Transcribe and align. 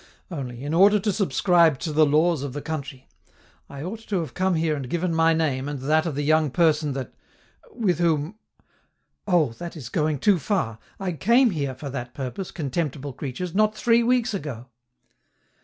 Only, 0.31 0.63
in 0.63 0.73
order 0.73 0.99
to 0.99 1.13
subscribe 1.13 1.77
to 1.81 1.93
the 1.93 2.07
laws 2.07 2.41
of 2.41 2.53
the 2.53 2.61
country, 2.63 3.07
I 3.69 3.83
ought 3.83 3.99
to 4.07 4.19
have 4.21 4.33
come 4.33 4.55
here 4.55 4.75
and 4.75 4.89
given 4.89 5.13
my 5.13 5.31
name 5.35 5.69
and 5.69 5.77
that 5.81 6.07
of 6.07 6.15
the 6.15 6.23
young 6.23 6.49
person 6.49 6.93
that 6.93 7.13
with 7.69 7.99
whom 7.99 8.39
"Oh! 9.27 9.51
that 9.59 9.77
is 9.77 9.89
going 9.89 10.17
too 10.17 10.39
far! 10.39 10.79
I 10.99 11.11
came 11.11 11.51
here 11.51 11.75
for 11.75 11.91
that 11.91 12.15
purpose, 12.15 12.49
contemptible 12.49 13.13
creatures, 13.13 13.53
not 13.53 13.75
three 13.75 14.01
weeks 14.01 14.33
ago!" 14.33 14.69